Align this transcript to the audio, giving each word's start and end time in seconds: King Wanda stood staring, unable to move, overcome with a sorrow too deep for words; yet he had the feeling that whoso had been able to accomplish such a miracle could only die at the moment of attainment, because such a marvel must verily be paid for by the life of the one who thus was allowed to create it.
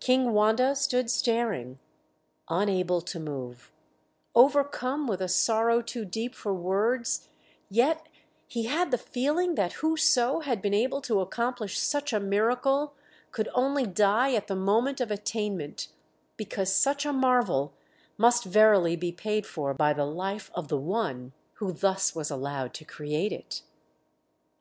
King 0.00 0.32
Wanda 0.32 0.74
stood 0.74 1.08
staring, 1.08 1.78
unable 2.48 3.00
to 3.00 3.20
move, 3.20 3.70
overcome 4.34 5.06
with 5.06 5.20
a 5.22 5.28
sorrow 5.28 5.82
too 5.82 6.04
deep 6.04 6.34
for 6.34 6.52
words; 6.52 7.28
yet 7.68 8.08
he 8.48 8.64
had 8.64 8.90
the 8.90 8.98
feeling 8.98 9.54
that 9.54 9.74
whoso 9.74 10.40
had 10.40 10.60
been 10.60 10.74
able 10.74 11.00
to 11.02 11.20
accomplish 11.20 11.78
such 11.78 12.12
a 12.12 12.18
miracle 12.18 12.94
could 13.30 13.48
only 13.54 13.86
die 13.86 14.34
at 14.34 14.48
the 14.48 14.56
moment 14.56 15.00
of 15.00 15.12
attainment, 15.12 15.90
because 16.36 16.74
such 16.74 17.06
a 17.06 17.12
marvel 17.12 17.72
must 18.16 18.42
verily 18.42 18.96
be 18.96 19.12
paid 19.12 19.46
for 19.46 19.72
by 19.74 19.92
the 19.92 20.04
life 20.06 20.50
of 20.56 20.66
the 20.66 20.76
one 20.76 21.32
who 21.62 21.70
thus 21.70 22.16
was 22.16 22.32
allowed 22.32 22.74
to 22.74 22.84
create 22.84 23.30
it. 23.32 23.62